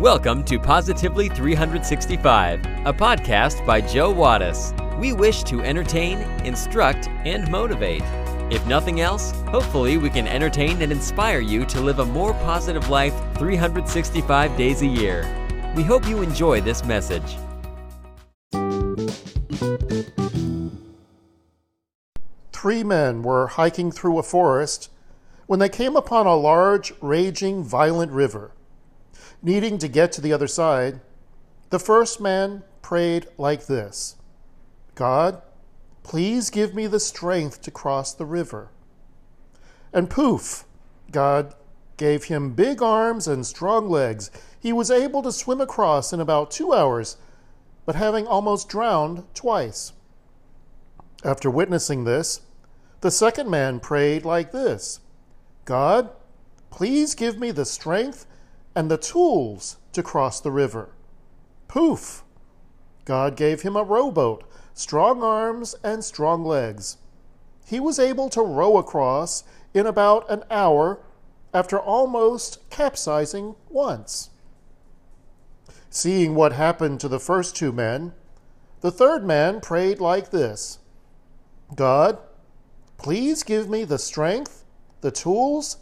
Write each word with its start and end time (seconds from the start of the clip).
Welcome 0.00 0.44
to 0.44 0.60
Positively 0.60 1.28
365, 1.28 2.64
a 2.86 2.92
podcast 2.92 3.66
by 3.66 3.80
Joe 3.80 4.14
Wattis. 4.14 4.72
We 4.96 5.12
wish 5.12 5.42
to 5.42 5.60
entertain, 5.60 6.18
instruct, 6.46 7.08
and 7.24 7.50
motivate. 7.50 8.04
If 8.48 8.64
nothing 8.68 9.00
else, 9.00 9.32
hopefully 9.48 9.98
we 9.98 10.08
can 10.08 10.28
entertain 10.28 10.82
and 10.82 10.92
inspire 10.92 11.40
you 11.40 11.64
to 11.64 11.80
live 11.80 11.98
a 11.98 12.04
more 12.04 12.32
positive 12.34 12.88
life 12.88 13.12
365 13.38 14.56
days 14.56 14.82
a 14.82 14.86
year. 14.86 15.26
We 15.74 15.82
hope 15.82 16.06
you 16.06 16.22
enjoy 16.22 16.60
this 16.60 16.84
message. 16.84 17.36
Three 22.52 22.84
men 22.84 23.24
were 23.24 23.48
hiking 23.48 23.90
through 23.90 24.20
a 24.20 24.22
forest 24.22 24.92
when 25.48 25.58
they 25.58 25.68
came 25.68 25.96
upon 25.96 26.28
a 26.28 26.36
large, 26.36 26.92
raging, 27.00 27.64
violent 27.64 28.12
river. 28.12 28.52
Needing 29.42 29.78
to 29.78 29.88
get 29.88 30.12
to 30.12 30.20
the 30.20 30.32
other 30.32 30.48
side, 30.48 31.00
the 31.70 31.78
first 31.78 32.20
man 32.20 32.64
prayed 32.82 33.26
like 33.36 33.66
this 33.66 34.16
God, 34.94 35.42
please 36.02 36.50
give 36.50 36.74
me 36.74 36.86
the 36.86 37.00
strength 37.00 37.62
to 37.62 37.70
cross 37.70 38.12
the 38.12 38.26
river. 38.26 38.70
And 39.92 40.10
poof, 40.10 40.64
God 41.10 41.54
gave 41.96 42.24
him 42.24 42.54
big 42.54 42.82
arms 42.82 43.28
and 43.28 43.46
strong 43.46 43.88
legs. 43.88 44.30
He 44.58 44.72
was 44.72 44.90
able 44.90 45.22
to 45.22 45.32
swim 45.32 45.60
across 45.60 46.12
in 46.12 46.20
about 46.20 46.50
two 46.50 46.72
hours, 46.72 47.16
but 47.84 47.94
having 47.94 48.26
almost 48.26 48.68
drowned 48.68 49.24
twice. 49.34 49.92
After 51.24 51.50
witnessing 51.50 52.04
this, 52.04 52.40
the 53.00 53.10
second 53.10 53.50
man 53.50 53.80
prayed 53.80 54.24
like 54.24 54.52
this 54.52 55.00
God, 55.64 56.10
please 56.70 57.14
give 57.14 57.38
me 57.38 57.50
the 57.50 57.64
strength 57.64 58.26
and 58.74 58.90
the 58.90 58.96
tools 58.96 59.76
to 59.92 60.02
cross 60.02 60.40
the 60.40 60.50
river. 60.50 60.90
Poof! 61.66 62.24
God 63.04 63.36
gave 63.36 63.62
him 63.62 63.76
a 63.76 63.82
rowboat, 63.82 64.44
strong 64.74 65.22
arms, 65.22 65.74
and 65.82 66.04
strong 66.04 66.44
legs. 66.44 66.98
He 67.66 67.80
was 67.80 67.98
able 67.98 68.28
to 68.30 68.42
row 68.42 68.76
across 68.76 69.44
in 69.74 69.86
about 69.86 70.30
an 70.30 70.44
hour 70.50 71.00
after 71.52 71.78
almost 71.78 72.58
capsizing 72.70 73.54
once. 73.68 74.30
Seeing 75.90 76.34
what 76.34 76.52
happened 76.52 77.00
to 77.00 77.08
the 77.08 77.20
first 77.20 77.56
two 77.56 77.72
men, 77.72 78.12
the 78.80 78.90
third 78.90 79.24
man 79.24 79.60
prayed 79.60 80.00
like 80.00 80.30
this 80.30 80.78
God, 81.74 82.18
please 82.96 83.42
give 83.42 83.68
me 83.68 83.84
the 83.84 83.98
strength, 83.98 84.64
the 85.00 85.10
tools, 85.10 85.78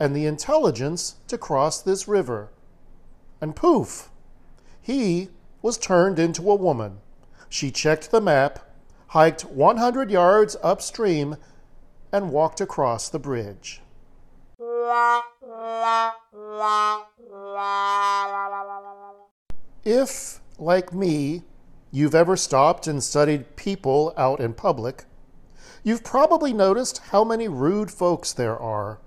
and 0.00 0.14
the 0.14 0.26
intelligence 0.26 1.16
to 1.26 1.38
cross 1.38 1.80
this 1.82 2.06
river. 2.06 2.50
And 3.40 3.56
poof, 3.56 4.10
he 4.80 5.28
was 5.62 5.78
turned 5.78 6.18
into 6.18 6.50
a 6.50 6.54
woman. 6.54 6.98
She 7.48 7.70
checked 7.70 8.10
the 8.10 8.20
map, 8.20 8.60
hiked 9.08 9.42
100 9.42 10.10
yards 10.10 10.56
upstream, 10.62 11.36
and 12.12 12.30
walked 12.30 12.60
across 12.60 13.08
the 13.08 13.18
bridge. 13.18 13.80
If, 19.84 20.40
like 20.58 20.92
me, 20.92 21.42
you've 21.90 22.14
ever 22.14 22.36
stopped 22.36 22.86
and 22.86 23.02
studied 23.02 23.56
people 23.56 24.12
out 24.16 24.40
in 24.40 24.52
public, 24.54 25.04
you've 25.82 26.04
probably 26.04 26.52
noticed 26.52 26.98
how 27.10 27.24
many 27.24 27.48
rude 27.48 27.90
folks 27.90 28.32
there 28.32 28.58
are. 28.58 28.98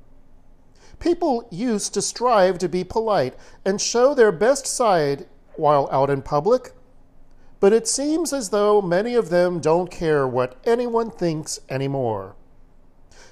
People 1.01 1.47
used 1.49 1.95
to 1.95 2.01
strive 2.01 2.59
to 2.59 2.69
be 2.69 2.83
polite 2.83 3.35
and 3.65 3.81
show 3.81 4.13
their 4.13 4.31
best 4.31 4.67
side 4.67 5.25
while 5.55 5.89
out 5.91 6.11
in 6.11 6.21
public, 6.21 6.73
but 7.59 7.73
it 7.73 7.87
seems 7.87 8.31
as 8.31 8.51
though 8.51 8.83
many 8.83 9.15
of 9.15 9.29
them 9.29 9.59
don't 9.59 9.89
care 9.89 10.27
what 10.27 10.57
anyone 10.63 11.09
thinks 11.09 11.59
anymore. 11.69 12.35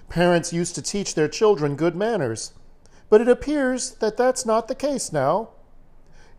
Parents 0.10 0.52
used 0.52 0.74
to 0.76 0.82
teach 0.82 1.14
their 1.14 1.28
children 1.28 1.76
good 1.76 1.96
manners, 1.96 2.54
but 3.08 3.22
it 3.22 3.30
appears 3.30 3.92
that 4.00 4.18
that's 4.18 4.48
not 4.48 4.68
the 4.68 4.74
case 4.74 5.14
now. 5.14 5.50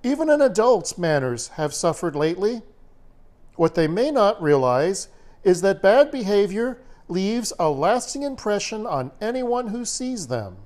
Even 0.02 0.28
an 0.30 0.42
adult's 0.42 0.98
manners 0.98 1.48
have 1.54 1.72
suffered 1.72 2.16
lately. 2.16 2.62
What 3.54 3.76
they 3.76 3.86
may 3.86 4.10
not 4.10 4.42
realize 4.42 5.06
is 5.44 5.60
that 5.60 5.80
bad 5.80 6.10
behavior 6.10 6.82
leaves 7.06 7.52
a 7.56 7.70
lasting 7.70 8.24
impression 8.24 8.84
on 8.84 9.12
anyone 9.20 9.68
who 9.68 9.84
sees 9.84 10.26
them. 10.26 10.56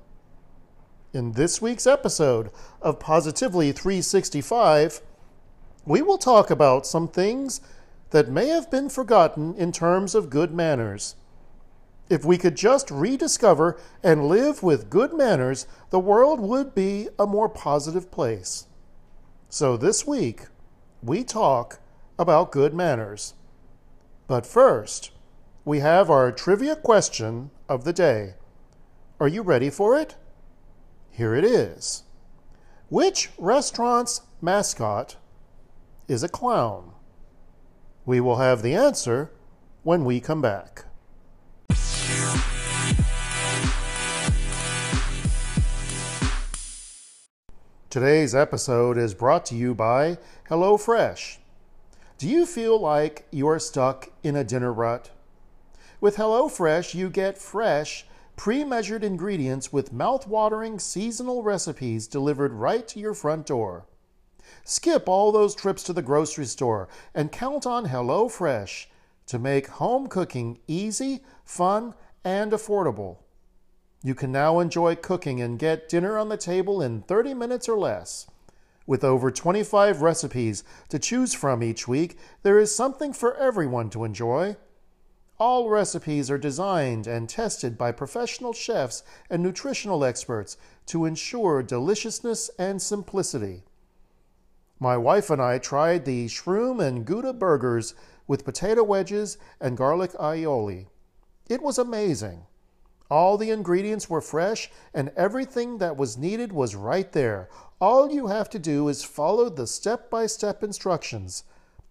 In 1.15 1.31
this 1.31 1.61
week's 1.61 1.87
episode 1.87 2.51
of 2.81 2.99
Positively 2.99 3.71
365, 3.71 4.99
we 5.85 6.01
will 6.01 6.17
talk 6.17 6.49
about 6.49 6.85
some 6.85 7.07
things 7.07 7.61
that 8.09 8.27
may 8.27 8.49
have 8.49 8.69
been 8.69 8.89
forgotten 8.89 9.55
in 9.55 9.71
terms 9.71 10.13
of 10.13 10.29
good 10.29 10.53
manners. 10.53 11.15
If 12.09 12.25
we 12.25 12.37
could 12.37 12.57
just 12.57 12.91
rediscover 12.91 13.79
and 14.03 14.27
live 14.27 14.61
with 14.61 14.89
good 14.89 15.13
manners, 15.13 15.67
the 15.89 16.01
world 16.01 16.41
would 16.41 16.75
be 16.75 17.07
a 17.17 17.25
more 17.25 17.47
positive 17.47 18.11
place. 18.11 18.67
So 19.47 19.77
this 19.77 20.05
week, 20.05 20.47
we 21.01 21.23
talk 21.23 21.79
about 22.19 22.51
good 22.51 22.73
manners. 22.73 23.35
But 24.27 24.45
first, 24.45 25.11
we 25.63 25.79
have 25.79 26.09
our 26.09 26.33
trivia 26.33 26.75
question 26.75 27.51
of 27.69 27.85
the 27.85 27.93
day. 27.93 28.33
Are 29.17 29.29
you 29.29 29.43
ready 29.43 29.69
for 29.69 29.97
it? 29.97 30.15
Here 31.15 31.33
it 31.33 31.45
is. 31.45 32.03
Which 32.89 33.29
restaurant's 33.37 34.23
mascot 34.41 35.15
is 36.09 36.23
a 36.23 36.27
clown? 36.27 36.91
We 38.05 38.19
will 38.19 38.35
have 38.35 38.61
the 38.61 38.75
answer 38.75 39.31
when 39.83 40.03
we 40.03 40.19
come 40.19 40.41
back. 40.41 40.83
Today's 47.89 48.35
episode 48.35 48.97
is 48.97 49.13
brought 49.13 49.45
to 49.45 49.55
you 49.55 49.73
by 49.73 50.17
HelloFresh. 50.49 51.37
Do 52.17 52.27
you 52.27 52.45
feel 52.45 52.77
like 52.77 53.25
you're 53.31 53.59
stuck 53.59 54.09
in 54.21 54.35
a 54.35 54.43
dinner 54.43 54.73
rut? 54.73 55.11
With 56.01 56.17
HelloFresh, 56.17 56.93
you 56.93 57.09
get 57.09 57.37
fresh, 57.37 58.05
pre 58.35 58.63
measured 58.63 59.03
ingredients 59.03 59.71
with 59.71 59.93
mouth-watering 59.93 60.79
seasonal 60.79 61.43
recipes 61.43 62.07
delivered 62.07 62.53
right 62.53 62.87
to 62.87 62.99
your 62.99 63.13
front 63.13 63.45
door. 63.45 63.85
Skip 64.63 65.07
all 65.07 65.31
those 65.31 65.55
trips 65.55 65.83
to 65.83 65.93
the 65.93 66.01
grocery 66.01 66.45
store 66.45 66.87
and 67.13 67.31
count 67.31 67.65
on 67.65 67.87
HelloFresh 67.87 68.87
to 69.27 69.39
make 69.39 69.67
home 69.67 70.07
cooking 70.07 70.59
easy, 70.67 71.21
fun, 71.43 71.93
and 72.23 72.51
affordable. 72.51 73.17
You 74.03 74.13
can 74.13 74.31
now 74.31 74.59
enjoy 74.59 74.95
cooking 74.95 75.41
and 75.41 75.57
get 75.57 75.89
dinner 75.89 76.17
on 76.17 76.29
the 76.29 76.37
table 76.37 76.81
in 76.81 77.01
30 77.01 77.33
minutes 77.33 77.67
or 77.67 77.77
less. 77.77 78.27
With 78.85 79.03
over 79.03 79.31
25 79.31 80.01
recipes 80.03 80.63
to 80.89 80.99
choose 80.99 81.33
from 81.33 81.63
each 81.63 81.87
week, 81.87 82.19
there 82.43 82.59
is 82.59 82.75
something 82.75 83.13
for 83.13 83.35
everyone 83.35 83.89
to 83.91 84.03
enjoy. 84.03 84.57
All 85.37 85.67
recipes 85.69 86.31
are 86.31 86.37
designed 86.37 87.07
and 87.07 87.27
tested 87.27 87.77
by 87.77 87.91
professional 87.91 88.53
chefs 88.53 89.03
and 89.29 89.43
nutritional 89.43 90.05
experts 90.05 90.55
to 90.85 91.03
ensure 91.03 91.61
deliciousness 91.61 92.49
and 92.57 92.81
simplicity. 92.81 93.63
My 94.79 94.95
wife 94.95 95.29
and 95.29 95.41
I 95.41 95.57
tried 95.57 96.05
the 96.05 96.27
shroom 96.27 96.79
and 96.79 97.05
Gouda 97.05 97.33
burgers 97.33 97.95
with 98.27 98.45
potato 98.45 98.83
wedges 98.83 99.37
and 99.59 99.75
garlic 99.75 100.13
aioli. 100.13 100.87
It 101.49 101.61
was 101.61 101.77
amazing. 101.77 102.45
All 103.11 103.37
the 103.37 103.51
ingredients 103.51 104.09
were 104.09 104.21
fresh 104.21 104.71
and 104.93 105.11
everything 105.17 105.79
that 105.79 105.97
was 105.97 106.17
needed 106.17 106.53
was 106.53 106.75
right 106.75 107.11
there. 107.11 107.49
All 107.81 108.09
you 108.09 108.27
have 108.27 108.49
to 108.51 108.59
do 108.59 108.87
is 108.87 109.03
follow 109.03 109.49
the 109.49 109.67
step 109.67 110.09
by 110.09 110.27
step 110.27 110.63
instructions. 110.63 111.43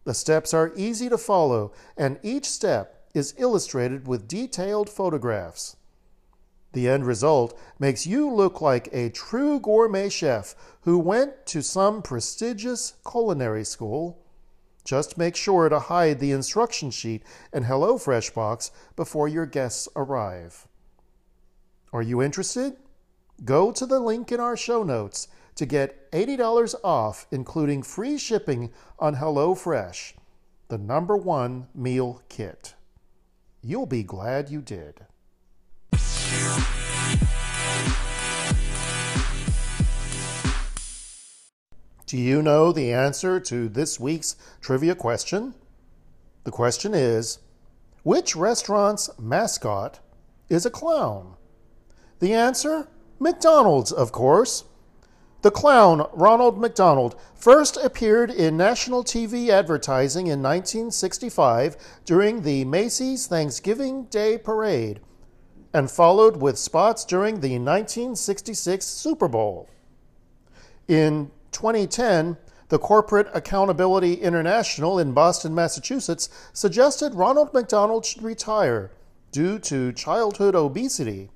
The 0.04 0.14
steps 0.14 0.54
are 0.54 0.72
easy 0.76 1.08
to 1.10 1.18
follow, 1.18 1.72
and 1.96 2.18
each 2.22 2.46
step 2.46 3.03
is 3.14 3.34
illustrated 3.38 4.06
with 4.06 4.28
detailed 4.28 4.90
photographs. 4.90 5.76
The 6.72 6.88
end 6.88 7.06
result 7.06 7.56
makes 7.78 8.04
you 8.04 8.28
look 8.28 8.60
like 8.60 8.88
a 8.92 9.08
true 9.10 9.60
gourmet 9.60 10.08
chef 10.08 10.56
who 10.82 10.98
went 10.98 11.46
to 11.46 11.62
some 11.62 12.02
prestigious 12.02 12.94
culinary 13.08 13.64
school. 13.64 14.20
Just 14.84 15.16
make 15.16 15.36
sure 15.36 15.68
to 15.68 15.78
hide 15.78 16.18
the 16.18 16.32
instruction 16.32 16.90
sheet 16.90 17.22
and 17.52 17.64
HelloFresh 17.64 18.34
box 18.34 18.72
before 18.96 19.28
your 19.28 19.46
guests 19.46 19.88
arrive. 19.94 20.66
Are 21.92 22.02
you 22.02 22.20
interested? 22.20 22.76
Go 23.44 23.70
to 23.70 23.86
the 23.86 24.00
link 24.00 24.32
in 24.32 24.40
our 24.40 24.56
show 24.56 24.82
notes 24.82 25.28
to 25.54 25.66
get 25.66 26.10
$80 26.10 26.74
off, 26.82 27.26
including 27.30 27.84
free 27.84 28.18
shipping 28.18 28.72
on 28.98 29.14
HelloFresh, 29.14 30.14
the 30.68 30.78
number 30.78 31.16
one 31.16 31.68
meal 31.72 32.20
kit. 32.28 32.74
You'll 33.66 33.86
be 33.86 34.02
glad 34.02 34.50
you 34.50 34.60
did. 34.60 35.06
Do 42.04 42.18
you 42.18 42.42
know 42.42 42.72
the 42.72 42.92
answer 42.92 43.40
to 43.40 43.70
this 43.70 43.98
week's 43.98 44.36
trivia 44.60 44.94
question? 44.94 45.54
The 46.44 46.50
question 46.50 46.92
is 46.92 47.38
Which 48.02 48.36
restaurant's 48.36 49.08
mascot 49.18 50.00
is 50.50 50.66
a 50.66 50.70
clown? 50.70 51.36
The 52.18 52.34
answer? 52.34 52.88
McDonald's, 53.18 53.92
of 53.92 54.12
course. 54.12 54.64
The 55.44 55.50
clown, 55.50 56.08
Ronald 56.14 56.58
McDonald, 56.58 57.16
first 57.34 57.76
appeared 57.76 58.30
in 58.30 58.56
national 58.56 59.04
TV 59.04 59.50
advertising 59.50 60.28
in 60.28 60.42
1965 60.42 61.76
during 62.06 62.40
the 62.40 62.64
Macy's 62.64 63.26
Thanksgiving 63.26 64.04
Day 64.04 64.38
Parade 64.38 65.00
and 65.74 65.90
followed 65.90 66.38
with 66.38 66.56
spots 66.58 67.04
during 67.04 67.40
the 67.40 67.58
1966 67.58 68.86
Super 68.86 69.28
Bowl. 69.28 69.68
In 70.88 71.30
2010, 71.52 72.38
the 72.70 72.78
Corporate 72.78 73.28
Accountability 73.34 74.14
International 74.14 74.98
in 74.98 75.12
Boston, 75.12 75.54
Massachusetts 75.54 76.30
suggested 76.54 77.14
Ronald 77.14 77.52
McDonald 77.52 78.06
should 78.06 78.22
retire 78.22 78.92
due 79.30 79.58
to 79.58 79.92
childhood 79.92 80.54
obesity. 80.54 81.28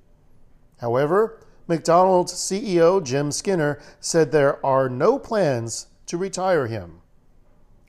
However, 0.79 1.43
McDonald's 1.69 2.33
CEO 2.33 3.01
Jim 3.01 3.31
Skinner 3.31 3.79
said 3.99 4.31
there 4.31 4.65
are 4.65 4.89
no 4.89 5.19
plans 5.19 5.85
to 6.07 6.17
retire 6.17 6.65
him. 6.65 7.01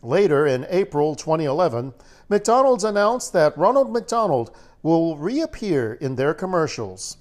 Later, 0.02 0.46
in 0.46 0.66
April 0.68 1.14
2011, 1.14 1.94
McDonald's 2.28 2.84
announced 2.84 3.32
that 3.32 3.56
Ronald 3.56 3.90
McDonald 3.90 4.54
will 4.82 5.16
reappear 5.16 5.94
in 5.94 6.16
their 6.16 6.34
commercials. 6.34 7.16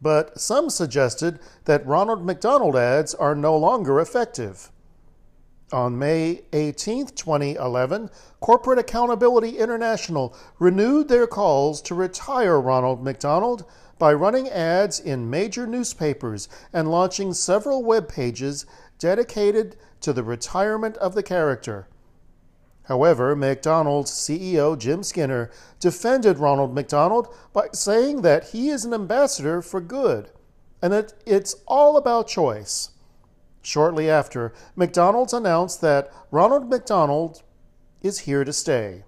But 0.00 0.40
some 0.40 0.70
suggested 0.70 1.40
that 1.64 1.84
Ronald 1.84 2.24
McDonald 2.24 2.76
ads 2.76 3.12
are 3.16 3.34
no 3.34 3.56
longer 3.56 3.98
effective. 3.98 4.70
On 5.72 5.98
May 5.98 6.42
18, 6.52 7.08
2011, 7.08 8.10
Corporate 8.38 8.78
Accountability 8.78 9.58
International 9.58 10.36
renewed 10.60 11.08
their 11.08 11.26
calls 11.26 11.82
to 11.82 11.96
retire 11.96 12.60
Ronald 12.60 13.02
McDonald 13.02 13.64
by 13.98 14.12
running 14.12 14.48
ads 14.48 15.00
in 15.00 15.30
major 15.30 15.66
newspapers 15.66 16.48
and 16.72 16.90
launching 16.90 17.32
several 17.32 17.82
web 17.82 18.08
pages 18.08 18.64
dedicated 18.98 19.76
to 20.00 20.12
the 20.12 20.22
retirement 20.22 20.96
of 20.98 21.14
the 21.14 21.22
character. 21.22 21.88
However, 22.84 23.36
McDonald's 23.36 24.10
CEO 24.10 24.78
Jim 24.78 25.02
Skinner 25.02 25.50
defended 25.78 26.38
Ronald 26.38 26.74
McDonald 26.74 27.28
by 27.52 27.68
saying 27.72 28.22
that 28.22 28.48
he 28.48 28.70
is 28.70 28.84
an 28.84 28.94
ambassador 28.94 29.60
for 29.60 29.80
good 29.80 30.30
and 30.80 30.92
that 30.92 31.12
it's 31.26 31.56
all 31.66 31.96
about 31.96 32.28
choice. 32.28 32.90
Shortly 33.60 34.08
after, 34.08 34.54
McDonald's 34.74 35.34
announced 35.34 35.80
that 35.82 36.10
Ronald 36.30 36.70
McDonald 36.70 37.42
is 38.00 38.20
here 38.20 38.44
to 38.44 38.52
stay. 38.52 39.04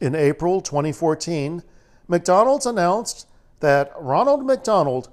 In 0.00 0.14
April 0.14 0.60
2014, 0.60 1.62
McDonald's 2.06 2.64
announced 2.64 3.26
that 3.60 3.92
Ronald 3.98 4.44
McDonald 4.44 5.08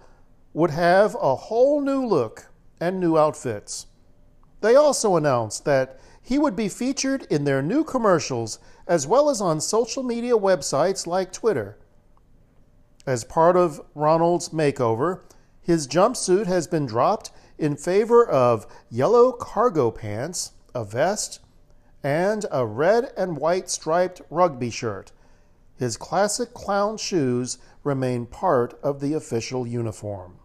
would 0.53 0.71
have 0.71 1.15
a 1.19 1.35
whole 1.35 1.81
new 1.81 2.05
look 2.05 2.47
and 2.79 2.99
new 2.99 3.17
outfits. 3.17 3.87
They 4.61 4.75
also 4.75 5.15
announced 5.15 5.65
that 5.65 5.99
he 6.21 6.37
would 6.39 6.55
be 6.55 6.69
featured 6.69 7.27
in 7.29 7.43
their 7.43 7.61
new 7.61 7.83
commercials 7.83 8.59
as 8.87 9.05
well 9.05 9.29
as 9.29 9.41
on 9.41 9.61
social 9.61 10.03
media 10.03 10.33
websites 10.33 11.05
like 11.05 11.31
Twitter. 11.31 11.77
As 13.05 13.23
part 13.23 13.55
of 13.55 13.81
Ronald's 13.93 14.49
makeover, 14.49 15.21
his 15.61 15.87
jumpsuit 15.87 16.47
has 16.47 16.67
been 16.67 16.85
dropped 16.85 17.31
in 17.57 17.75
favor 17.75 18.27
of 18.27 18.65
yellow 18.89 19.31
cargo 19.31 19.91
pants, 19.91 20.53
a 20.73 20.83
vest, 20.83 21.39
and 22.03 22.45
a 22.51 22.65
red 22.65 23.11
and 23.17 23.37
white 23.37 23.69
striped 23.69 24.21
rugby 24.29 24.69
shirt. 24.69 25.11
His 25.77 25.97
classic 25.97 26.53
clown 26.53 26.97
shoes 26.97 27.57
remain 27.83 28.25
part 28.25 28.79
of 28.81 29.01
the 29.01 29.13
official 29.13 29.67
uniform. 29.67 30.39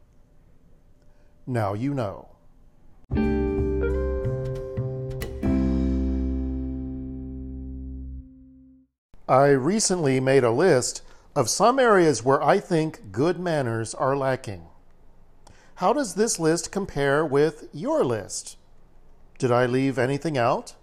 Now 1.46 1.72
you 1.74 1.94
know. 1.94 2.28
I 9.28 9.50
recently 9.50 10.18
made 10.18 10.42
a 10.42 10.50
list 10.50 11.02
of 11.36 11.48
some 11.48 11.78
areas 11.78 12.24
where 12.24 12.42
I 12.42 12.58
think 12.58 13.12
good 13.12 13.38
manners 13.38 13.94
are 13.94 14.16
lacking. 14.16 14.66
How 15.76 15.92
does 15.92 16.14
this 16.14 16.40
list 16.40 16.72
compare 16.72 17.24
with 17.24 17.68
your 17.72 18.04
list? 18.04 18.56
Did 19.38 19.52
I 19.52 19.66
leave 19.66 19.98
anything 19.98 20.36
out? 20.36 20.74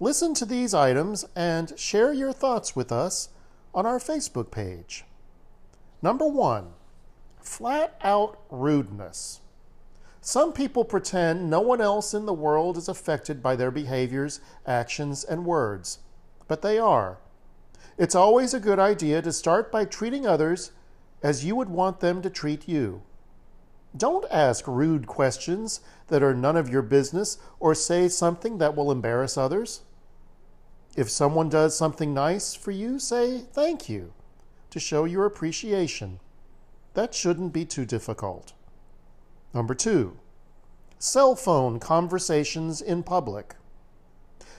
Listen 0.00 0.34
to 0.34 0.46
these 0.46 0.74
items 0.74 1.26
and 1.36 1.78
share 1.78 2.12
your 2.12 2.32
thoughts 2.32 2.74
with 2.74 2.90
us 2.90 3.28
on 3.74 3.86
our 3.86 3.98
Facebook 3.98 4.50
page. 4.50 5.04
Number 6.02 6.26
one, 6.26 6.72
flat 7.40 7.96
out 8.02 8.40
rudeness. 8.50 9.40
Some 10.22 10.52
people 10.52 10.84
pretend 10.84 11.48
no 11.48 11.60
one 11.60 11.80
else 11.80 12.14
in 12.14 12.26
the 12.26 12.32
world 12.32 12.76
is 12.76 12.88
affected 12.88 13.42
by 13.42 13.56
their 13.56 13.70
behaviors, 13.70 14.40
actions, 14.66 15.22
and 15.22 15.44
words 15.44 15.98
but 16.50 16.62
they 16.62 16.80
are. 16.80 17.18
It's 17.96 18.16
always 18.16 18.52
a 18.52 18.58
good 18.58 18.80
idea 18.80 19.22
to 19.22 19.32
start 19.32 19.70
by 19.70 19.84
treating 19.84 20.26
others 20.26 20.72
as 21.22 21.44
you 21.44 21.54
would 21.54 21.68
want 21.68 22.00
them 22.00 22.22
to 22.22 22.28
treat 22.28 22.66
you. 22.66 23.02
Don't 23.96 24.24
ask 24.32 24.66
rude 24.66 25.06
questions 25.06 25.80
that 26.08 26.24
are 26.24 26.34
none 26.34 26.56
of 26.56 26.68
your 26.68 26.82
business 26.82 27.38
or 27.60 27.72
say 27.72 28.08
something 28.08 28.58
that 28.58 28.74
will 28.74 28.90
embarrass 28.90 29.38
others. 29.38 29.82
If 30.96 31.08
someone 31.08 31.48
does 31.48 31.76
something 31.76 32.12
nice 32.12 32.54
for 32.54 32.72
you, 32.72 32.98
say 32.98 33.38
thank 33.38 33.88
you 33.88 34.12
to 34.70 34.80
show 34.80 35.04
your 35.04 35.24
appreciation. 35.24 36.20
That 36.94 37.14
shouldn't 37.14 37.52
be 37.52 37.64
too 37.64 37.84
difficult. 37.84 38.52
Number 39.54 39.74
two, 39.74 40.18
cell 40.98 41.36
phone 41.36 41.78
conversations 41.78 42.80
in 42.82 43.02
public. 43.02 43.54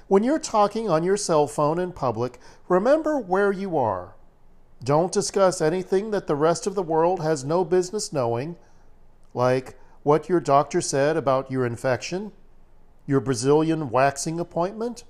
When 0.08 0.24
you're 0.24 0.40
talking 0.40 0.90
on 0.90 1.04
your 1.04 1.18
cell 1.18 1.48
phone 1.48 1.80
in 1.80 1.92
public, 1.92 2.40
remember 2.68 3.18
where 3.18 3.52
you 3.52 3.78
are. 3.78 4.16
Don't 4.84 5.12
discuss 5.12 5.62
anything 5.62 6.12
that 6.12 6.28
the 6.28 6.36
rest 6.36 6.66
of 6.66 6.76
the 6.76 6.84
world 6.84 7.22
has 7.22 7.44
no 7.44 7.64
business 7.64 8.12
knowing, 8.12 8.56
like 9.34 9.78
what 10.04 10.28
your 10.28 10.40
doctor 10.40 10.82
said 10.82 11.16
about 11.16 11.52
your 11.52 11.66
infection, 11.66 12.32
your 13.06 13.20
Brazilian 13.20 13.90
waxing 13.90 14.40
appointment, 14.40 15.04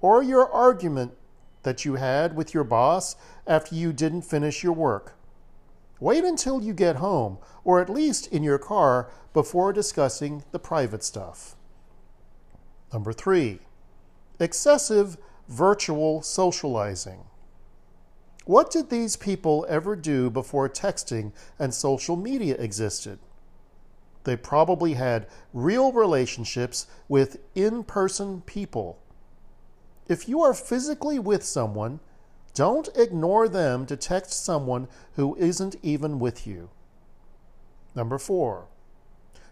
or 0.00 0.22
your 0.22 0.50
argument 0.50 1.12
that 1.62 1.84
you 1.84 1.94
had 1.94 2.36
with 2.36 2.54
your 2.54 2.64
boss 2.64 3.16
after 3.46 3.74
you 3.74 3.92
didn't 3.92 4.22
finish 4.22 4.62
your 4.62 4.72
work. 4.72 5.14
Wait 6.00 6.22
until 6.24 6.62
you 6.62 6.72
get 6.72 6.96
home, 6.96 7.38
or 7.64 7.80
at 7.80 7.90
least 7.90 8.26
in 8.28 8.42
your 8.42 8.58
car, 8.58 9.10
before 9.32 9.72
discussing 9.72 10.44
the 10.52 10.58
private 10.58 11.02
stuff. 11.02 11.56
Number 12.92 13.12
three, 13.12 13.58
excessive 14.38 15.16
virtual 15.48 16.22
socializing. 16.22 17.24
What 18.44 18.70
did 18.70 18.88
these 18.88 19.16
people 19.16 19.66
ever 19.68 19.94
do 19.94 20.30
before 20.30 20.68
texting 20.68 21.32
and 21.58 21.74
social 21.74 22.16
media 22.16 22.54
existed? 22.54 23.18
They 24.24 24.36
probably 24.36 24.94
had 24.94 25.26
real 25.52 25.92
relationships 25.92 26.86
with 27.08 27.38
in 27.54 27.84
person 27.84 28.40
people. 28.42 28.98
If 30.08 30.28
you 30.28 30.42
are 30.42 30.54
physically 30.54 31.18
with 31.18 31.44
someone, 31.44 32.00
don't 32.54 32.88
ignore 32.96 33.48
them 33.48 33.86
to 33.86 33.96
text 33.96 34.44
someone 34.44 34.88
who 35.14 35.36
isn't 35.36 35.76
even 35.82 36.18
with 36.18 36.46
you. 36.46 36.70
Number 37.94 38.18
four, 38.18 38.66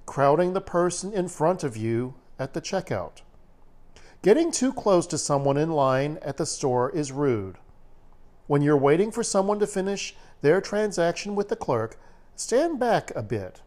crowding 0.06 0.54
the 0.54 0.60
person 0.60 1.12
in 1.12 1.28
front 1.28 1.62
of 1.62 1.76
you 1.76 2.14
at 2.38 2.54
the 2.54 2.60
checkout. 2.60 3.22
Getting 4.22 4.50
too 4.50 4.72
close 4.72 5.06
to 5.08 5.18
someone 5.18 5.56
in 5.56 5.70
line 5.70 6.18
at 6.22 6.36
the 6.36 6.46
store 6.46 6.90
is 6.90 7.12
rude. 7.12 7.58
When 8.46 8.62
you're 8.62 8.76
waiting 8.76 9.10
for 9.10 9.22
someone 9.22 9.58
to 9.58 9.66
finish 9.66 10.16
their 10.40 10.60
transaction 10.60 11.34
with 11.34 11.48
the 11.48 11.56
clerk, 11.56 11.98
stand 12.34 12.78
back 12.80 13.14
a 13.14 13.22
bit. 13.22 13.60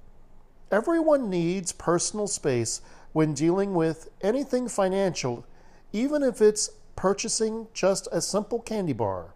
Everyone 0.72 1.30
needs 1.30 1.72
personal 1.72 2.28
space 2.28 2.82
when 3.12 3.34
dealing 3.34 3.74
with 3.74 4.10
anything 4.22 4.68
financial, 4.68 5.46
even 5.92 6.24
if 6.24 6.42
it's 6.42 6.72
purchasing 6.96 7.68
just 7.74 8.08
a 8.12 8.22
simple 8.22 8.60
candy 8.60 8.94
bar. 8.94 9.34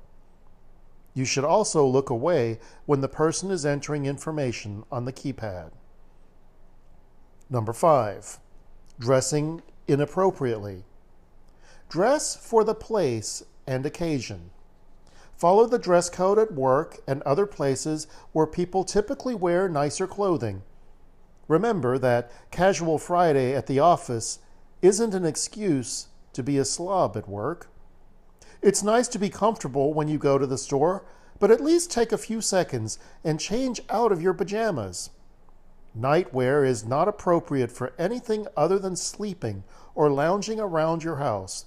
You 1.14 1.26
should 1.26 1.44
also 1.44 1.86
look 1.86 2.10
away 2.10 2.60
when 2.86 3.02
the 3.02 3.08
person 3.08 3.52
is 3.52 3.66
entering 3.66 4.06
information 4.06 4.84
on 4.92 5.06
the 5.06 5.14
keypad. 5.14 5.72
Number 7.50 7.74
five, 7.74 8.40
dressing 9.00 9.62
inappropriately. 9.88 10.84
Dress 11.90 12.36
for 12.36 12.64
the 12.64 12.74
place 12.74 13.44
and 13.68 13.86
occasion. 13.86 14.50
Follow 15.38 15.68
the 15.68 15.80
dress 15.80 16.10
code 16.10 16.40
at 16.40 16.54
work 16.54 17.00
and 17.08 17.22
other 17.24 17.46
places 17.46 18.08
where 18.32 18.48
people 18.48 18.84
typically 18.84 19.36
wear 19.36 19.70
nicer 19.70 20.08
clothing. 20.08 20.64
Remember 21.48 21.98
that 21.98 22.32
Casual 22.50 22.98
Friday 22.98 23.54
at 23.54 23.68
the 23.68 23.80
office 23.80 24.40
isn't 24.82 25.14
an 25.14 25.26
excuse 25.26 26.08
to 26.34 26.44
be 26.44 26.58
a 26.58 26.66
slob 26.66 27.16
at 27.16 27.30
work. 27.30 27.70
It's 28.62 28.84
nice 28.84 29.08
to 29.10 29.20
be 29.20 29.30
comfortable 29.30 29.94
when 29.94 30.08
you 30.08 30.18
go 30.18 30.38
to 30.38 30.48
the 30.48 30.58
store, 30.58 31.06
but 31.40 31.52
at 31.52 31.64
least 31.64 31.92
take 31.92 32.12
a 32.12 32.18
few 32.18 32.42
seconds 32.42 32.98
and 33.24 33.40
change 33.40 33.82
out 33.90 34.12
of 34.12 34.22
your 34.22 34.34
pajamas. 34.34 35.10
Nightwear 35.98 36.66
is 36.66 36.86
not 36.86 37.08
appropriate 37.08 37.72
for 37.72 37.94
anything 38.00 38.48
other 38.58 38.80
than 38.80 38.96
sleeping 38.96 39.64
or 39.94 40.10
lounging 40.10 40.60
around 40.60 41.04
your 41.04 41.18
house. 41.18 41.66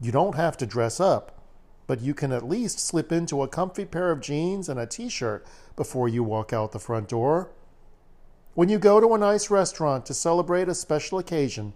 You 0.00 0.12
don't 0.12 0.36
have 0.36 0.56
to 0.58 0.66
dress 0.66 1.00
up, 1.00 1.42
but 1.86 2.00
you 2.02 2.12
can 2.12 2.30
at 2.30 2.46
least 2.46 2.78
slip 2.78 3.10
into 3.10 3.42
a 3.42 3.48
comfy 3.48 3.86
pair 3.86 4.10
of 4.10 4.20
jeans 4.20 4.68
and 4.68 4.78
a 4.78 4.86
t 4.86 5.08
shirt 5.08 5.46
before 5.76 6.08
you 6.08 6.22
walk 6.22 6.52
out 6.52 6.72
the 6.72 6.78
front 6.78 7.08
door. 7.08 7.50
When 8.54 8.68
you 8.68 8.78
go 8.78 9.00
to 9.00 9.14
a 9.14 9.18
nice 9.18 9.50
restaurant 9.50 10.04
to 10.06 10.14
celebrate 10.14 10.68
a 10.68 10.74
special 10.74 11.18
occasion, 11.18 11.74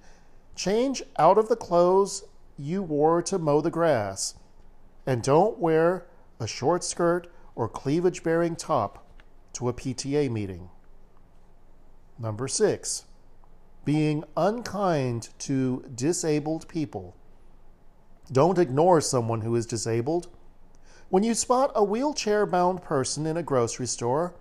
change 0.54 1.02
out 1.18 1.38
of 1.38 1.48
the 1.48 1.56
clothes 1.56 2.24
you 2.58 2.82
wore 2.82 3.22
to 3.22 3.38
mow 3.38 3.60
the 3.60 3.70
grass. 3.70 4.34
And 5.06 5.22
don't 5.22 5.58
wear 5.58 6.06
a 6.38 6.46
short 6.46 6.84
skirt 6.84 7.32
or 7.54 7.68
cleavage 7.68 8.22
bearing 8.22 8.56
top 8.56 9.06
to 9.54 9.68
a 9.68 9.72
PTA 9.72 10.30
meeting. 10.30 10.70
Number 12.18 12.46
six, 12.48 13.04
being 13.84 14.24
unkind 14.36 15.30
to 15.40 15.84
disabled 15.94 16.68
people. 16.68 17.16
Don't 18.30 18.58
ignore 18.58 19.00
someone 19.00 19.40
who 19.40 19.54
is 19.56 19.66
disabled. 19.66 20.28
When 21.08 21.24
you 21.24 21.34
spot 21.34 21.72
a 21.74 21.84
wheelchair 21.84 22.46
bound 22.46 22.82
person 22.82 23.26
in 23.26 23.36
a 23.36 23.42
grocery 23.42 23.86
store, 23.86 24.34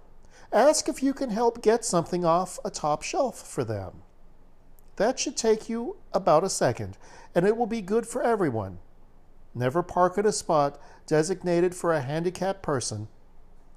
ask 0.54 0.88
if 0.88 1.02
you 1.02 1.14
can 1.14 1.32
help 1.32 1.62
get 1.62 1.84
something 1.84 2.24
off 2.24 2.60
a 2.64 2.70
top 2.70 3.02
shelf 3.02 3.46
for 3.46 3.64
them. 3.64 4.04
That 5.02 5.20
should 5.20 5.36
take 5.36 5.68
you 5.68 5.96
about 6.14 6.44
a 6.44 6.50
second, 6.50 6.96
and 7.34 7.48
it 7.48 7.58
will 7.58 7.66
be 7.66 7.82
good 7.82 8.06
for 8.06 8.22
everyone. 8.22 8.78
Never 9.56 9.82
park 9.82 10.16
at 10.20 10.28
a 10.28 10.32
spot 10.32 10.80
designated 11.08 11.74
for 11.74 11.92
a 11.92 12.02
handicapped 12.02 12.62
person, 12.62 13.08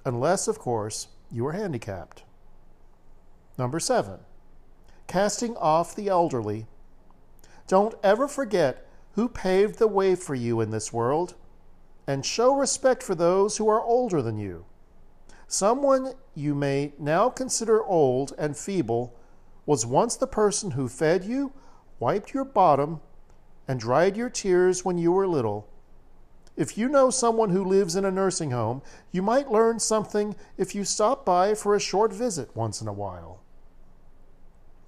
unless, 0.04 0.48
of 0.48 0.58
course, 0.58 1.08
you 1.32 1.46
are 1.46 1.52
handicapped. 1.52 2.24
Number 3.56 3.80
seven, 3.80 4.18
casting 5.06 5.56
off 5.56 5.96
the 5.96 6.08
elderly. 6.08 6.66
Don't 7.68 7.94
ever 8.02 8.28
forget 8.28 8.86
who 9.12 9.26
paved 9.26 9.78
the 9.78 9.88
way 9.88 10.14
for 10.14 10.34
you 10.34 10.60
in 10.60 10.72
this 10.72 10.92
world, 10.92 11.36
and 12.06 12.26
show 12.26 12.54
respect 12.54 13.02
for 13.02 13.14
those 13.14 13.56
who 13.56 13.66
are 13.66 13.80
older 13.80 14.20
than 14.20 14.36
you. 14.36 14.66
Someone 15.48 16.12
you 16.34 16.54
may 16.54 16.92
now 16.98 17.30
consider 17.30 17.82
old 17.82 18.34
and 18.36 18.58
feeble 18.58 19.16
was 19.66 19.86
once 19.86 20.16
the 20.16 20.26
person 20.26 20.72
who 20.72 20.88
fed 20.88 21.24
you, 21.24 21.52
wiped 21.98 22.34
your 22.34 22.44
bottom, 22.44 23.00
and 23.66 23.80
dried 23.80 24.16
your 24.16 24.28
tears 24.28 24.84
when 24.84 24.98
you 24.98 25.12
were 25.12 25.26
little. 25.26 25.68
If 26.56 26.78
you 26.78 26.88
know 26.88 27.10
someone 27.10 27.50
who 27.50 27.64
lives 27.64 27.96
in 27.96 28.04
a 28.04 28.10
nursing 28.10 28.52
home, 28.52 28.82
you 29.10 29.22
might 29.22 29.50
learn 29.50 29.80
something 29.80 30.36
if 30.56 30.74
you 30.74 30.84
stop 30.84 31.24
by 31.24 31.54
for 31.54 31.74
a 31.74 31.80
short 31.80 32.12
visit 32.12 32.54
once 32.54 32.80
in 32.80 32.86
a 32.86 32.92
while. 32.92 33.40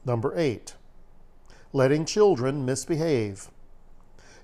Number 0.05 0.33
eight, 0.37 0.75
letting 1.73 2.05
children 2.05 2.65
misbehave. 2.65 3.51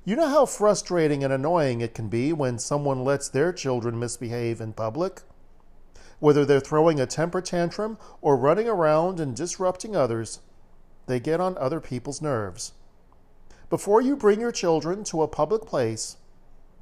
You 0.05 0.17
know 0.17 0.29
how 0.29 0.47
frustrating 0.47 1.23
and 1.23 1.33
annoying 1.33 1.81
it 1.81 1.95
can 1.95 2.09
be 2.09 2.33
when 2.33 2.59
someone 2.59 3.05
lets 3.05 3.29
their 3.29 3.53
children 3.53 4.01
misbehave 4.01 4.61
in 4.61 4.73
public? 4.73 5.23
Whether 6.23 6.45
they're 6.45 6.61
throwing 6.61 7.01
a 7.01 7.07
temper 7.07 7.41
tantrum 7.41 7.99
or 8.21 8.37
running 8.37 8.69
around 8.69 9.19
and 9.19 9.35
disrupting 9.35 9.97
others, 9.97 10.39
they 11.07 11.19
get 11.19 11.41
on 11.41 11.59
other 11.59 11.81
people's 11.81 12.23
nerves. 12.23 12.75
Before 13.69 14.01
you 14.01 14.15
bring 14.15 14.39
your 14.39 14.53
children 14.53 15.03
to 15.03 15.23
a 15.23 15.27
public 15.27 15.67
place, 15.67 16.19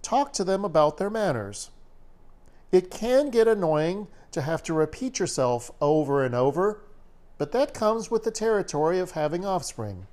talk 0.02 0.34
to 0.34 0.44
them 0.44 0.62
about 0.62 0.98
their 0.98 1.08
manners. 1.08 1.70
It 2.70 2.90
can 2.90 3.30
get 3.30 3.48
annoying 3.48 4.08
to 4.32 4.42
have 4.42 4.62
to 4.64 4.74
repeat 4.74 5.18
yourself 5.18 5.70
over 5.80 6.22
and 6.22 6.34
over, 6.34 6.82
but 7.38 7.52
that 7.52 7.72
comes 7.72 8.10
with 8.10 8.24
the 8.24 8.30
territory 8.30 8.98
of 8.98 9.12
having 9.12 9.46
offspring. 9.46 10.06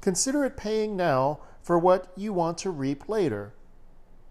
Consider 0.00 0.44
it 0.44 0.56
paying 0.56 0.96
now 0.96 1.40
for 1.60 1.80
what 1.80 2.12
you 2.16 2.32
want 2.32 2.58
to 2.58 2.70
reap 2.70 3.08
later. 3.08 3.54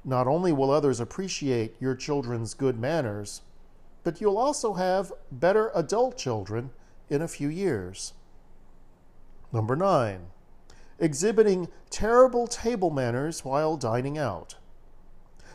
Not 0.06 0.26
only 0.26 0.54
will 0.54 0.72
others 0.72 1.02
appreciate 1.02 1.76
your 1.82 1.96
children's 1.96 2.54
good 2.54 2.80
manners, 2.80 3.42
but 4.10 4.20
you'll 4.20 4.40
also 4.40 4.74
have 4.74 5.14
better 5.32 5.70
adult 5.76 6.18
children 6.18 6.72
in 7.12 7.22
a 7.22 7.28
few 7.28 7.48
years. 7.48 8.14
Number 9.54 9.76
nine, 9.76 10.32
exhibiting 10.98 11.68
terrible 11.92 12.48
table 12.48 12.90
manners 12.90 13.46
while 13.46 13.78
dining 13.78 14.18
out. 14.18 14.56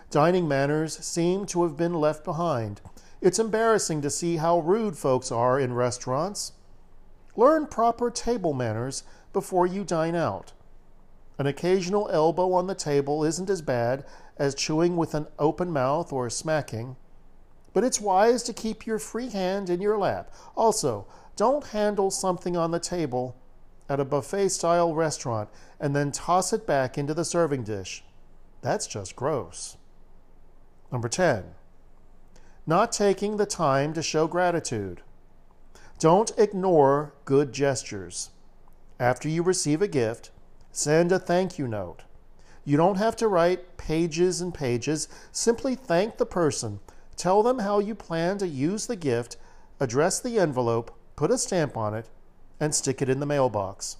Dining 0.09 0.47
manners 0.47 0.97
seem 0.97 1.47
to 1.47 1.65
have 1.65 1.77
been 1.77 1.95
left 1.95 2.23
behind. 2.23 2.81
It's 3.21 3.41
embarrassing 3.41 4.03
to 4.03 4.09
see 4.09 4.37
how 4.37 4.61
rude 4.61 4.97
folks 4.97 5.33
are 5.33 5.59
in 5.59 5.73
restaurants. 5.73 6.53
Learn 7.35 7.67
proper 7.67 8.09
table 8.09 8.53
manners 8.53 9.03
before 9.33 9.67
you 9.67 9.83
dine 9.83 10.15
out. 10.15 10.53
An 11.39 11.49
occasional 11.49 12.09
elbow 12.13 12.53
on 12.53 12.69
the 12.69 12.77
table 12.77 13.25
isn't 13.25 13.51
as 13.51 13.63
bad 13.63 14.05
as 14.37 14.55
chewing 14.55 14.97
with 14.97 15.13
an 15.13 15.27
open 15.41 15.73
mouth 15.73 16.13
or 16.13 16.31
smacking, 16.31 16.95
but 17.75 17.85
it's 17.85 18.01
wise 18.01 18.43
to 18.45 18.55
keep 18.55 18.87
your 18.87 18.99
free 18.99 19.29
hand 19.29 19.69
in 19.69 19.83
your 19.83 19.99
lap. 19.99 20.33
Also, 20.57 21.07
don't 21.37 21.67
handle 21.67 22.11
something 22.11 22.57
on 22.57 22.71
the 22.71 22.81
table 22.81 23.37
at 23.87 24.01
a 24.01 24.05
buffet 24.07 24.49
style 24.49 24.95
restaurant 24.95 25.51
and 25.79 25.95
then 25.95 26.11
toss 26.11 26.55
it 26.55 26.67
back 26.67 26.97
into 26.97 27.13
the 27.13 27.25
serving 27.25 27.65
dish. 27.65 28.03
That's 28.63 28.87
just 28.87 29.15
gross. 29.15 29.77
Number 30.91 31.11
10. 31.11 31.45
Not 32.67 32.93
taking 32.93 33.37
the 33.37 33.45
time 33.45 33.93
to 33.93 34.03
show 34.03 34.27
gratitude. 34.27 35.03
Don't 35.99 36.33
ignore 36.39 37.13
good 37.27 37.53
gestures. 37.53 38.31
After 38.99 39.29
you 39.29 39.43
receive 39.43 39.83
a 39.83 39.89
gift, 39.89 40.31
Send 40.77 41.13
a 41.13 41.21
thank 41.21 41.57
you 41.57 41.69
note. 41.69 42.03
You 42.65 42.77
don't 42.77 42.97
have 42.97 43.15
to 43.17 43.29
write 43.29 43.77
pages 43.77 44.41
and 44.41 44.53
pages. 44.53 45.07
Simply 45.31 45.77
thank 45.77 46.17
the 46.17 46.27
person. 46.27 46.81
Tell 47.17 47.43
them 47.43 47.61
how 47.61 47.79
you 47.79 47.95
plan 47.95 48.39
to 48.39 48.47
use 48.47 48.87
the 48.87 48.97
gift, 48.97 49.37
address 49.81 50.21
the 50.21 50.39
envelope, 50.39 50.97
put 51.17 51.31
a 51.31 51.39
stamp 51.39 51.77
on 51.77 51.95
it, 51.95 52.09
and 52.61 52.75
stick 52.75 53.01
it 53.03 53.09
in 53.09 53.21
the 53.21 53.27
mailbox. 53.27 53.97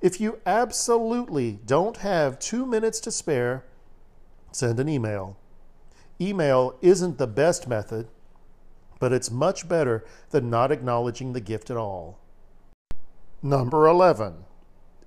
If 0.00 0.20
you 0.20 0.40
absolutely 0.46 1.58
don't 1.64 1.98
have 1.98 2.38
two 2.38 2.66
minutes 2.66 3.00
to 3.00 3.10
spare, 3.10 3.64
send 4.52 4.78
an 4.78 4.88
email. 4.88 5.36
Email 6.20 6.76
isn't 6.80 7.18
the 7.18 7.26
best 7.26 7.66
method, 7.66 8.08
but 8.98 9.12
it's 9.12 9.30
much 9.30 9.68
better 9.68 10.04
than 10.30 10.50
not 10.50 10.72
acknowledging 10.72 11.32
the 11.32 11.40
gift 11.40 11.70
at 11.70 11.76
all. 11.76 12.18
Number 13.42 13.86
11 13.86 14.44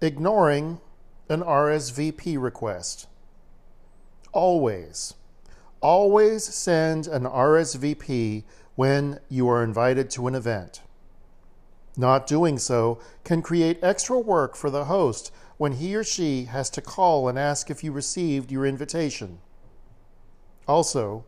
ignoring 0.02 0.80
an 1.28 1.42
RSVP 1.42 2.42
request. 2.42 3.08
Always, 4.32 5.16
always 5.82 6.44
send 6.44 7.08
an 7.08 7.24
RSVP 7.24 8.44
when 8.76 9.20
you 9.30 9.50
are 9.50 9.64
invited 9.64 10.10
to 10.12 10.28
an 10.28 10.36
event. 10.36 10.82
Not 11.98 12.28
doing 12.28 12.58
so 12.58 13.00
can 13.24 13.42
create 13.42 13.80
extra 13.84 14.18
work 14.18 14.56
for 14.56 14.70
the 14.70 14.86
host 14.86 15.32
when 15.58 15.74
he 15.74 15.96
or 15.96 16.04
she 16.04 16.46
has 16.46 16.70
to 16.72 16.82
call 16.82 17.28
and 17.28 17.38
ask 17.38 17.70
if 17.70 17.84
you 17.84 17.92
received 17.92 18.52
your 18.52 18.66
invitation. 18.66 19.40
Also, 20.68 21.26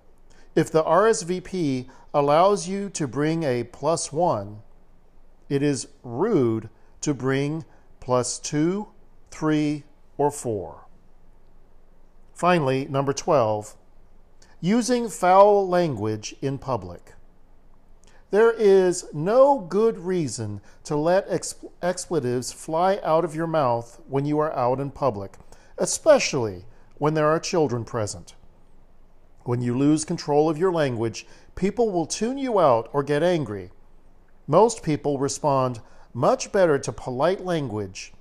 if 0.56 0.72
the 0.72 0.84
RSVP 0.84 1.90
allows 2.14 2.68
you 2.68 2.90
to 2.90 3.08
bring 3.08 3.44
a 3.44 3.64
plus 3.66 4.14
one, 4.14 4.62
it 5.50 5.62
is 5.62 5.88
rude 6.04 6.70
to 7.02 7.14
bring 7.14 7.66
plus 8.00 8.40
2, 8.40 8.88
3, 9.32 9.84
or 10.18 10.32
4. 10.32 10.88
Finally, 12.34 12.86
number 12.86 13.14
12, 13.14 13.76
using 14.64 15.10
foul 15.10 15.68
language 15.68 16.36
in 16.40 16.56
public. 16.60 17.14
There 18.30 18.52
is 18.52 19.06
no 19.12 19.60
good 19.60 19.98
reason 19.98 20.62
to 20.84 20.96
let 20.96 21.28
expletives 21.82 22.54
fly 22.54 23.00
out 23.04 23.26
of 23.26 23.34
your 23.34 23.48
mouth 23.48 24.00
when 24.08 24.24
you 24.24 24.38
are 24.38 24.54
out 24.54 24.80
in 24.80 24.92
public, 24.92 25.34
especially 25.80 26.66
when 27.00 27.16
there 27.16 27.28
are 27.28 27.40
children 27.40 27.84
present. 27.84 28.36
When 29.46 29.62
you 29.62 29.76
lose 29.76 30.06
control 30.06 30.48
of 30.48 30.60
your 30.60 30.72
language, 30.72 31.26
people 31.56 31.90
will 31.90 32.06
tune 32.06 32.38
you 32.38 32.60
out 32.60 32.88
or 32.94 33.02
get 33.02 33.24
angry. 33.24 33.72
Most 34.46 34.84
people 34.84 35.18
respond, 35.18 35.82
much 36.14 36.52
better 36.52 36.78
to 36.78 36.92
polite 36.92 37.44
language 37.44 38.14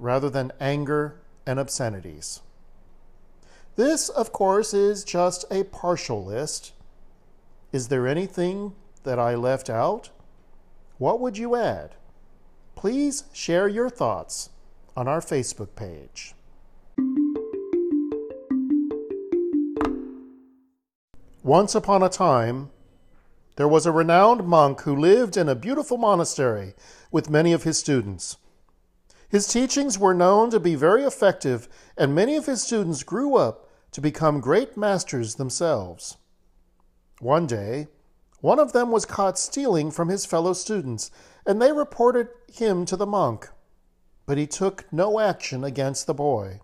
rather 0.00 0.28
than 0.28 0.50
anger 0.58 1.20
and 1.46 1.60
obscenities. 1.60 2.40
This, 3.80 4.10
of 4.10 4.30
course, 4.30 4.74
is 4.74 5.04
just 5.04 5.46
a 5.50 5.64
partial 5.64 6.22
list. 6.22 6.72
Is 7.72 7.88
there 7.88 8.06
anything 8.06 8.74
that 9.04 9.18
I 9.18 9.34
left 9.34 9.70
out? 9.70 10.10
what 10.98 11.18
would 11.18 11.38
you 11.38 11.56
add? 11.56 11.94
Please 12.74 13.24
share 13.32 13.68
your 13.68 13.88
thoughts 13.88 14.50
on 14.94 15.08
our 15.08 15.22
Facebook 15.22 15.74
page. 15.76 16.34
Once 21.42 21.74
upon 21.74 22.02
a 22.02 22.10
time, 22.10 22.68
there 23.56 23.66
was 23.66 23.86
a 23.86 23.92
renowned 23.92 24.46
monk 24.46 24.82
who 24.82 24.94
lived 24.94 25.38
in 25.38 25.48
a 25.48 25.54
beautiful 25.54 25.96
monastery 25.96 26.74
with 27.10 27.30
many 27.30 27.54
of 27.54 27.62
his 27.62 27.78
students. 27.78 28.36
His 29.30 29.46
teachings 29.46 29.98
were 29.98 30.12
known 30.12 30.50
to 30.50 30.60
be 30.60 30.74
very 30.74 31.02
effective, 31.02 31.66
and 31.96 32.14
many 32.14 32.36
of 32.36 32.44
his 32.44 32.62
students 32.62 33.02
grew 33.02 33.36
up 33.36 33.68
to 33.92 34.00
become 34.00 34.40
great 34.40 34.76
masters 34.76 35.34
themselves. 35.34 36.16
One 37.20 37.46
day, 37.46 37.88
one 38.40 38.58
of 38.58 38.72
them 38.72 38.90
was 38.90 39.04
caught 39.04 39.38
stealing 39.38 39.90
from 39.90 40.08
his 40.08 40.24
fellow 40.24 40.52
students, 40.52 41.10
and 41.46 41.60
they 41.60 41.72
reported 41.72 42.28
him 42.52 42.86
to 42.86 42.96
the 42.96 43.06
monk, 43.06 43.48
but 44.26 44.38
he 44.38 44.46
took 44.46 44.90
no 44.92 45.20
action 45.20 45.64
against 45.64 46.06
the 46.06 46.14
boy. 46.14 46.60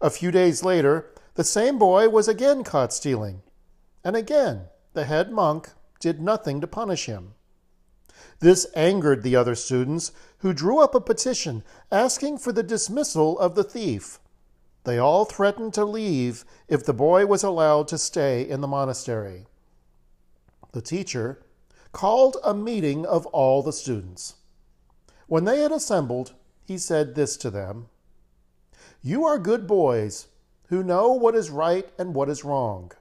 A 0.00 0.10
few 0.10 0.30
days 0.30 0.62
later, 0.62 1.12
the 1.34 1.44
same 1.44 1.78
boy 1.78 2.08
was 2.08 2.28
again 2.28 2.64
caught 2.64 2.92
stealing, 2.92 3.42
and 4.04 4.16
again 4.16 4.68
the 4.92 5.04
head 5.04 5.30
monk 5.32 5.70
did 6.00 6.20
nothing 6.20 6.60
to 6.60 6.66
punish 6.66 7.06
him. 7.06 7.34
This 8.40 8.66
angered 8.74 9.22
the 9.22 9.36
other 9.36 9.54
students, 9.54 10.12
who 10.38 10.52
drew 10.52 10.78
up 10.78 10.94
a 10.94 11.00
petition 11.00 11.64
asking 11.90 12.38
for 12.38 12.52
the 12.52 12.62
dismissal 12.62 13.38
of 13.38 13.54
the 13.54 13.64
thief. 13.64 14.20
They 14.88 14.96
all 14.96 15.26
threatened 15.26 15.74
to 15.74 15.84
leave 15.84 16.46
if 16.66 16.82
the 16.82 16.94
boy 16.94 17.26
was 17.26 17.42
allowed 17.42 17.88
to 17.88 17.98
stay 17.98 18.48
in 18.48 18.62
the 18.62 18.66
monastery. 18.66 19.44
The 20.72 20.80
teacher 20.80 21.42
called 21.92 22.38
a 22.42 22.54
meeting 22.54 23.04
of 23.04 23.26
all 23.26 23.62
the 23.62 23.74
students. 23.74 24.36
When 25.26 25.44
they 25.44 25.60
had 25.60 25.72
assembled, 25.72 26.32
he 26.64 26.78
said 26.78 27.14
this 27.14 27.36
to 27.36 27.50
them 27.50 27.90
You 29.02 29.26
are 29.26 29.38
good 29.38 29.66
boys 29.66 30.28
who 30.68 30.82
know 30.82 31.12
what 31.12 31.34
is 31.34 31.50
right 31.50 31.86
and 31.98 32.14
what 32.14 32.30
is 32.30 32.42
wrong. 32.42 32.92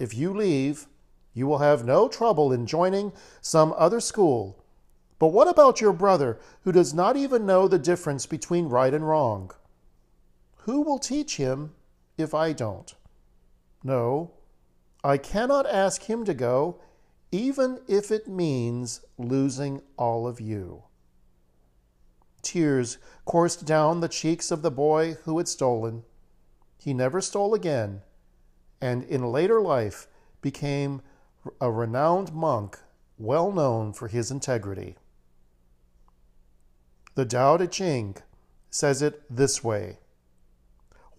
If 0.00 0.14
you 0.14 0.34
leave, 0.34 0.88
you 1.32 1.46
will 1.46 1.58
have 1.58 1.84
no 1.84 2.08
trouble 2.08 2.52
in 2.52 2.66
joining 2.66 3.12
some 3.40 3.72
other 3.76 4.00
school. 4.00 4.64
But 5.20 5.28
what 5.28 5.46
about 5.46 5.80
your 5.80 5.92
brother 5.92 6.40
who 6.62 6.72
does 6.72 6.92
not 6.92 7.16
even 7.16 7.46
know 7.46 7.68
the 7.68 7.78
difference 7.78 8.26
between 8.26 8.68
right 8.68 8.92
and 8.92 9.06
wrong? 9.06 9.52
Who 10.64 10.80
will 10.80 10.98
teach 10.98 11.36
him 11.36 11.74
if 12.16 12.32
I 12.32 12.54
don't? 12.54 12.94
No, 13.82 14.32
I 15.02 15.18
cannot 15.18 15.66
ask 15.66 16.04
him 16.04 16.24
to 16.24 16.32
go, 16.32 16.80
even 17.30 17.80
if 17.86 18.10
it 18.10 18.26
means 18.26 19.02
losing 19.18 19.82
all 19.98 20.26
of 20.26 20.40
you. 20.40 20.84
Tears 22.40 22.96
coursed 23.26 23.66
down 23.66 24.00
the 24.00 24.08
cheeks 24.08 24.50
of 24.50 24.62
the 24.62 24.70
boy 24.70 25.18
who 25.24 25.36
had 25.36 25.48
stolen. 25.48 26.04
He 26.78 26.94
never 26.94 27.20
stole 27.20 27.52
again, 27.52 28.00
and 28.80 29.02
in 29.04 29.30
later 29.30 29.60
life 29.60 30.06
became 30.40 31.02
a 31.60 31.70
renowned 31.70 32.32
monk 32.32 32.78
well 33.18 33.52
known 33.52 33.92
for 33.92 34.08
his 34.08 34.30
integrity. 34.30 34.96
The 37.16 37.26
Tao 37.26 37.58
Te 37.58 37.66
Ching 37.66 38.16
says 38.70 39.02
it 39.02 39.22
this 39.28 39.62
way 39.62 39.98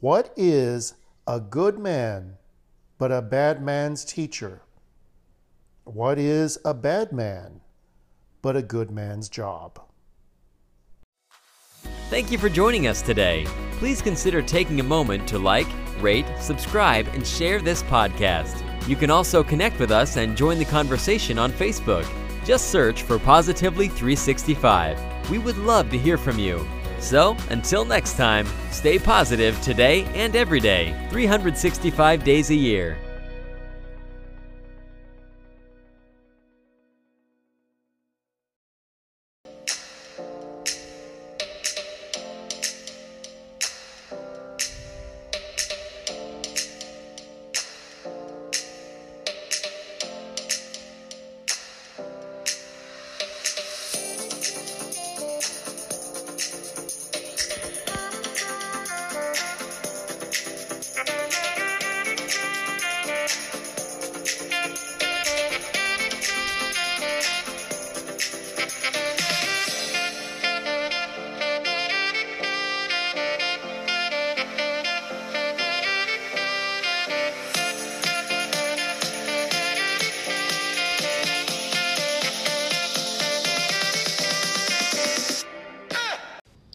what 0.06 0.32
is 0.38 0.94
a 1.26 1.40
good 1.40 1.80
man 1.80 2.38
but 3.00 3.12
a 3.12 3.24
bad 3.24 3.60
man's 3.60 4.06
teacher? 4.06 4.62
What 5.84 6.20
is 6.20 6.60
a 6.64 6.76
bad 6.76 7.12
man 7.12 7.62
but 8.44 8.56
a 8.56 8.62
good 8.62 8.92
man's 8.92 9.30
job? 9.30 9.82
Thank 12.12 12.32
you 12.32 12.38
for 12.38 12.50
joining 12.50 12.86
us 12.86 13.02
today. 13.02 13.48
Please 13.80 14.00
consider 14.00 14.44
taking 14.44 14.80
a 14.80 14.84
moment 14.84 15.28
to 15.30 15.40
like, 15.40 15.66
rate, 16.00 16.28
subscribe, 16.40 17.08
and 17.08 17.26
share 17.26 17.60
this 17.60 17.82
podcast. 17.82 18.62
You 18.88 18.96
can 18.96 19.10
also 19.10 19.44
connect 19.44 19.80
with 19.80 19.90
us 19.90 20.18
and 20.18 20.38
join 20.38 20.60
the 20.60 20.66
conversation 20.66 21.40
on 21.40 21.52
Facebook. 21.52 22.08
Just 22.46 22.70
search 22.70 23.02
for 23.02 23.18
Positively 23.18 23.88
365. 23.88 25.32
We 25.32 25.40
would 25.40 25.58
love 25.58 25.90
to 25.90 25.98
hear 25.98 26.20
from 26.20 26.38
you. 26.38 26.64
So, 27.00 27.36
until 27.50 27.86
next 27.86 28.18
time, 28.18 28.48
stay 28.72 28.98
positive 28.98 29.60
today 29.62 30.06
and 30.16 30.36
every 30.36 30.60
day, 30.60 30.96
365 31.10 32.24
days 32.24 32.50
a 32.50 32.56
year. 32.56 32.98